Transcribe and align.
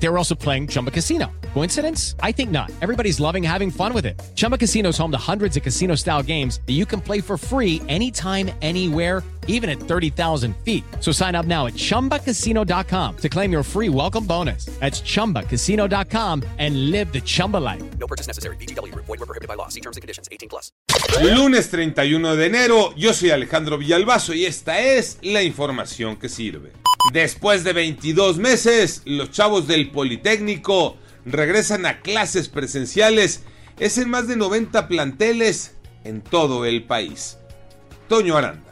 They 0.00 0.08
were 0.08 0.18
also 0.18 0.34
playing 0.34 0.68
Chumba 0.68 0.90
Casino. 0.90 1.30
Coincidence? 1.54 2.14
I 2.22 2.32
think 2.32 2.50
not. 2.50 2.70
Everybody's 2.80 3.18
loving 3.18 3.42
having 3.42 3.70
fun 3.70 3.92
with 3.92 4.06
it. 4.06 4.20
Chumba 4.36 4.56
Casino 4.56 4.90
is 4.90 4.98
home 4.98 5.10
to 5.10 5.18
hundreds 5.18 5.56
of 5.56 5.62
casino 5.62 5.96
style 5.96 6.22
games 6.22 6.60
that 6.66 6.74
you 6.74 6.86
can 6.86 7.00
play 7.00 7.20
for 7.20 7.36
free 7.36 7.82
anytime, 7.88 8.50
anywhere, 8.62 9.24
even 9.48 9.68
at 9.68 9.80
30,000 9.80 10.54
feet. 10.58 10.84
So 11.00 11.10
sign 11.10 11.34
up 11.34 11.46
now 11.46 11.66
at 11.66 11.74
chumbacasino.com 11.74 13.16
to 13.16 13.28
claim 13.28 13.50
your 13.50 13.62
free 13.62 13.88
welcome 13.88 14.24
bonus. 14.24 14.66
That's 14.78 15.00
chumbacasino.com 15.00 16.44
and 16.58 16.90
live 16.90 17.12
the 17.12 17.20
Chumba 17.22 17.56
life. 17.56 17.82
No 17.98 18.06
purchase 18.06 18.28
necessary. 18.28 18.56
BGW. 18.56 18.94
Void 18.94 19.08
were 19.08 19.26
prohibited 19.26 19.48
by 19.48 19.54
law. 19.54 19.68
See 19.68 19.80
terms 19.80 19.96
and 19.96 20.02
conditions. 20.02 20.28
18 20.30 20.48
plus. 20.48 20.70
Lunes 21.22 21.70
31 21.70 22.36
de 22.36 22.46
enero, 22.46 22.94
yo 22.94 23.12
soy 23.12 23.30
Alejandro 23.30 23.78
Villalbazo 23.78 24.34
y 24.34 24.44
esta 24.44 24.78
es 24.78 25.18
la 25.22 25.42
información 25.42 26.16
que 26.16 26.28
sirve. 26.28 26.72
Después 27.12 27.64
de 27.64 27.72
22 27.72 28.38
meses, 28.38 29.02
los 29.04 29.30
chavos 29.30 29.66
del 29.66 29.90
Politécnico 29.90 30.96
regresan 31.24 31.86
a 31.86 32.00
clases 32.00 32.48
presenciales. 32.48 33.44
Es 33.78 33.98
en 33.98 34.10
más 34.10 34.28
de 34.28 34.36
90 34.36 34.88
planteles 34.88 35.76
en 36.04 36.20
todo 36.20 36.66
el 36.66 36.84
país. 36.84 37.38
Toño 38.08 38.36
Aranda. 38.36 38.67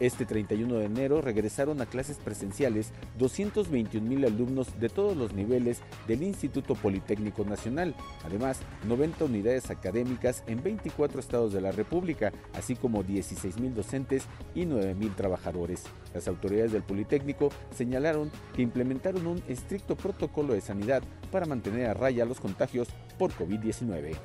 Este 0.00 0.26
31 0.26 0.76
de 0.76 0.86
enero 0.86 1.20
regresaron 1.20 1.80
a 1.80 1.86
clases 1.86 2.16
presenciales 2.18 2.92
221 3.18 4.08
mil 4.08 4.24
alumnos 4.24 4.80
de 4.80 4.88
todos 4.88 5.16
los 5.16 5.34
niveles 5.34 5.82
del 6.08 6.22
Instituto 6.22 6.74
Politécnico 6.74 7.44
Nacional, 7.44 7.94
además 8.24 8.60
90 8.88 9.26
unidades 9.26 9.70
académicas 9.70 10.42
en 10.46 10.62
24 10.62 11.20
estados 11.20 11.52
de 11.52 11.60
la 11.60 11.72
República, 11.72 12.32
así 12.54 12.74
como 12.74 13.02
16 13.02 13.60
mil 13.60 13.74
docentes 13.74 14.24
y 14.54 14.66
9 14.66 14.94
mil 14.94 15.14
trabajadores. 15.14 15.84
Las 16.12 16.26
autoridades 16.26 16.72
del 16.72 16.82
Politécnico 16.82 17.50
señalaron 17.74 18.30
que 18.54 18.62
implementaron 18.62 19.26
un 19.26 19.42
estricto 19.48 19.96
protocolo 19.96 20.54
de 20.54 20.60
sanidad 20.60 21.02
para 21.30 21.46
mantener 21.46 21.88
a 21.88 21.94
raya 21.94 22.24
los 22.24 22.40
contagios 22.40 22.88
por 23.18 23.32
COVID-19. 23.32 24.16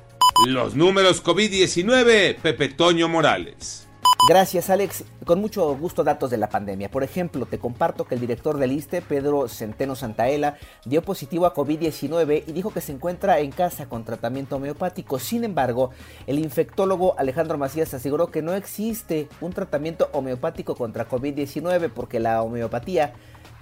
Los 0.46 0.74
números 0.74 1.22
COVID-19, 1.22 2.36
Pepe 2.36 2.68
Toño 2.70 3.08
Morales. 3.08 3.89
Gracias, 4.28 4.68
Alex. 4.68 5.04
Con 5.24 5.40
mucho 5.40 5.74
gusto 5.76 6.04
datos 6.04 6.30
de 6.30 6.36
la 6.36 6.50
pandemia. 6.50 6.90
Por 6.90 7.02
ejemplo, 7.02 7.46
te 7.46 7.58
comparto 7.58 8.04
que 8.04 8.14
el 8.14 8.20
director 8.20 8.58
del 8.58 8.72
ISTE, 8.72 9.00
Pedro 9.00 9.48
Centeno 9.48 9.96
Santaella, 9.96 10.58
dio 10.84 11.02
positivo 11.02 11.46
a 11.46 11.54
COVID-19 11.54 12.44
y 12.46 12.52
dijo 12.52 12.70
que 12.70 12.82
se 12.82 12.92
encuentra 12.92 13.40
en 13.40 13.50
casa 13.50 13.88
con 13.88 14.04
tratamiento 14.04 14.56
homeopático. 14.56 15.18
Sin 15.18 15.42
embargo, 15.42 15.90
el 16.26 16.38
infectólogo 16.38 17.18
Alejandro 17.18 17.56
Macías 17.56 17.94
aseguró 17.94 18.30
que 18.30 18.42
no 18.42 18.52
existe 18.52 19.28
un 19.40 19.52
tratamiento 19.52 20.10
homeopático 20.12 20.76
contra 20.76 21.08
COVID-19 21.08 21.90
porque 21.90 22.20
la 22.20 22.42
homeopatía 22.42 23.14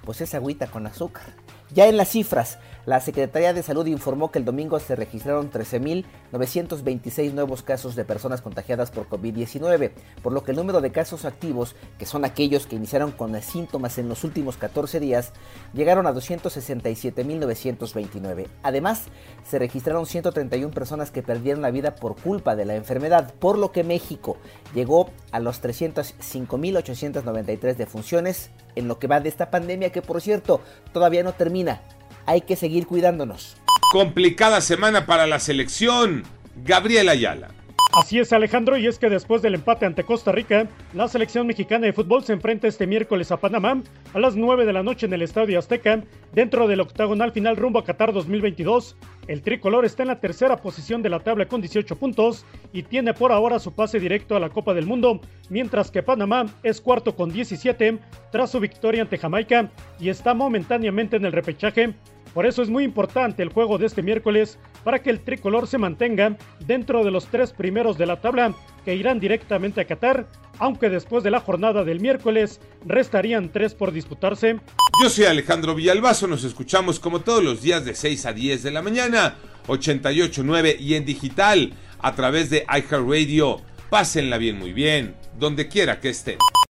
pues 0.05 0.21
es 0.21 0.35
agüita 0.35 0.67
con 0.67 0.87
azúcar. 0.87 1.35
Ya 1.75 1.87
en 1.87 1.99
las 1.99 2.09
cifras, 2.09 2.59
la 2.87 3.03
Secretaría 3.03 3.53
de 3.53 3.63
Salud 3.63 3.87
informó 3.87 4.31
que 4.31 4.39
el 4.39 4.47
domingo 4.47 4.81
se 4.81 4.97
registraron 4.97 5.51
13.926 5.51 7.35
nuevos 7.35 7.63
casos 7.63 7.95
de 7.95 8.07
personas 8.07 8.41
contagiadas 8.41 8.91
por 8.91 9.07
COVID-19, 9.11 9.91
por 10.23 10.33
lo 10.33 10.43
que 10.43 10.53
el 10.53 10.57
número 10.57 10.81
de 10.81 10.91
casos 10.91 11.27
activos, 11.27 11.77
que 11.99 12.07
son 12.07 12.25
aquellos 12.25 12.67
que 12.67 12.77
iniciaron 12.77 13.13
con 13.13 13.39
síntomas 13.43 13.99
en 13.99 14.09
los 14.09 14.25
últimos 14.25 14.57
14 14.57 15.01
días, 15.01 15.35
llegaron 15.75 16.07
a 16.07 16.15
267.929. 16.15 18.47
Además, 18.63 19.03
se 19.47 19.59
registraron 19.59 20.07
131 20.07 20.73
personas 20.73 21.11
que 21.11 21.23
perdieron 21.23 21.61
la 21.61 21.71
vida 21.71 21.97
por 21.97 22.19
culpa 22.19 22.57
de 22.57 22.65
la 22.65 22.77
enfermedad, 22.77 23.35
por 23.39 23.59
lo 23.59 23.73
que 23.73 23.85
México 23.85 24.39
llegó 24.75 25.11
a 25.31 25.41
los 25.41 25.63
305.893 25.63 27.77
defunciones 27.77 28.49
en 28.79 28.89
lo 28.89 28.99
que 28.99 29.07
va 29.07 29.21
de 29.21 29.29
esta 29.29 29.51
pandemia 29.51 29.91
que 29.91 30.03
por 30.03 30.21
cierto 30.21 30.63
todavía 30.93 31.23
no 31.23 31.33
termina. 31.33 31.83
Hay 32.27 32.43
que 32.43 32.57
seguir 32.57 32.87
cuidándonos. 32.87 33.57
Complicada 33.93 34.61
semana 34.61 35.07
para 35.07 35.27
la 35.27 35.41
selección. 35.41 36.25
Gabriel 36.65 37.09
Ayala. 37.09 37.49
Así 37.93 38.19
es 38.19 38.35
Alejandro, 38.35 38.77
y 38.77 38.87
es 38.87 38.99
que 38.99 39.09
después 39.09 39.41
del 39.41 39.55
empate 39.55 39.87
ante 39.87 40.05
Costa 40.05 40.31
Rica, 40.31 40.69
la 40.93 41.09
selección 41.09 41.47
mexicana 41.47 41.87
de 41.87 41.95
fútbol 41.95 42.23
se 42.23 42.35
enfrenta 42.35 42.69
este 42.69 42.87
miércoles 42.87 43.33
a 43.33 43.39
Panamá 43.39 43.83
a 44.13 44.19
las 44.19 44.37
9 44.37 44.67
de 44.67 44.75
la 44.75 44.83
noche 44.83 45.07
en 45.07 45.15
el 45.15 45.23
Estadio 45.23 45.59
Azteca, 45.59 46.05
dentro 46.35 46.69
del 46.69 46.83
octagonal 46.83 47.33
final 47.33 47.57
rumbo 47.57 47.79
a 47.79 47.85
Qatar 47.85 48.13
2022. 48.13 48.95
El 49.27 49.41
tricolor 49.41 49.87
está 49.87 50.03
en 50.03 50.09
la 50.09 50.21
tercera 50.21 50.59
posición 50.59 51.03
de 51.03 51.09
la 51.09 51.21
tabla 51.21 51.47
con 51.47 51.63
18 51.63 51.97
puntos 51.97 52.45
y 52.75 52.83
tiene 52.83 53.15
por 53.15 53.33
ahora 53.33 53.59
su 53.59 53.73
pase 53.73 53.99
directo 53.99 54.37
a 54.37 54.41
la 54.41 54.51
Copa 54.51 54.75
del 54.75 54.87
Mundo, 54.87 55.23
mientras 55.49 55.91
que 55.91 56.03
Panamá 56.03 56.45
es 56.63 56.83
cuarto 56.83 57.17
con 57.17 57.33
17 57.33 57.99
tras 58.31 58.51
su 58.51 58.61
victoria 58.61 59.01
ante 59.01 59.17
Jamaica 59.17 59.71
y 59.99 60.11
está 60.11 60.35
momentáneamente 60.35 61.17
en 61.17 61.25
el 61.25 61.33
repechaje. 61.33 61.95
Por 62.35 62.47
eso 62.47 62.63
es 62.63 62.69
muy 62.69 62.85
importante 62.85 63.43
el 63.43 63.49
juego 63.49 63.79
de 63.79 63.87
este 63.87 64.03
miércoles 64.03 64.59
para 64.85 65.01
que 65.01 65.11
el 65.11 65.21
tricolor 65.21 65.67
se 65.67 65.79
mantenga 65.79 66.37
dentro 66.67 67.05
de 67.05 67.11
los 67.11 67.27
tres 67.27 67.53
primeros 67.53 67.99
de 67.99 68.07
la 68.07 68.21
tabla 68.21 68.55
que 68.85 68.95
irán 68.95 69.21
directamente 69.21 69.81
a 69.81 69.87
Qatar, 69.87 70.27
aunque 70.59 70.89
después 70.89 71.25
de 71.25 71.31
la 71.31 71.41
jornada 71.41 71.85
del 71.85 72.01
miércoles 72.01 72.61
restarían 72.87 73.51
tres 73.51 73.75
por 73.75 73.93
disputarse. 73.93 74.61
Yo 75.03 75.11
soy 75.11 75.25
Alejandro 75.27 75.75
Villalbazo, 75.75 76.27
nos 76.27 76.45
escuchamos 76.45 77.01
como 77.01 77.21
todos 77.21 77.43
los 77.43 77.63
días 77.63 77.85
de 77.85 77.95
6 77.95 78.27
a 78.27 78.33
10 78.33 78.63
de 78.63 78.71
la 78.71 78.83
mañana, 78.83 79.37
88.9 79.67 80.79
y 80.81 80.95
en 80.95 81.05
digital 81.05 81.73
a 82.01 82.15
través 82.15 82.51
de 82.51 82.65
iHeartRadio. 82.69 83.61
Pásenla 83.91 84.39
bien, 84.39 84.59
muy 84.59 84.73
bien, 84.73 85.15
donde 85.39 85.69
quiera 85.69 86.01
que 86.01 86.11
estén. 86.11 86.39